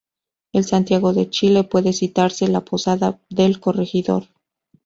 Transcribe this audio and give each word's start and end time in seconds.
En 0.51 0.63
Santiago 0.63 1.13
de 1.13 1.29
Chile 1.29 1.63
puede 1.63 1.93
citarse 1.93 2.47
la 2.47 2.61
Posada 2.65 3.19
del 3.29 3.59
Corregidor. 3.59 4.27